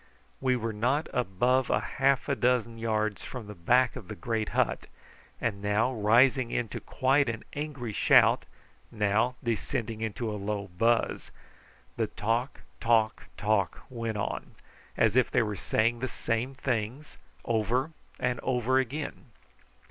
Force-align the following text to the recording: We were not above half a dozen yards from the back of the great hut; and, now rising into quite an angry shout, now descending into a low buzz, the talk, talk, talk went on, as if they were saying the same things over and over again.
We 0.39 0.55
were 0.55 0.73
not 0.73 1.07
above 1.13 1.67
half 1.67 2.27
a 2.27 2.35
dozen 2.35 2.79
yards 2.79 3.23
from 3.23 3.45
the 3.45 3.53
back 3.53 3.95
of 3.95 4.07
the 4.07 4.15
great 4.15 4.49
hut; 4.49 4.87
and, 5.39 5.61
now 5.61 5.93
rising 5.93 6.49
into 6.49 6.79
quite 6.79 7.29
an 7.29 7.43
angry 7.53 7.93
shout, 7.93 8.45
now 8.89 9.35
descending 9.43 10.01
into 10.01 10.27
a 10.31 10.41
low 10.41 10.71
buzz, 10.75 11.29
the 11.97 12.07
talk, 12.07 12.61
talk, 12.79 13.27
talk 13.37 13.81
went 13.91 14.17
on, 14.17 14.55
as 14.97 15.15
if 15.15 15.29
they 15.29 15.43
were 15.43 15.55
saying 15.55 15.99
the 15.99 16.07
same 16.07 16.55
things 16.55 17.17
over 17.45 17.91
and 18.19 18.39
over 18.39 18.79
again. 18.79 19.25